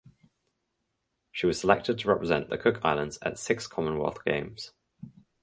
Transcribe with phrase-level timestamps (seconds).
[1.31, 4.71] She was selected to represent the Cook Islands at six Commonwealth Games.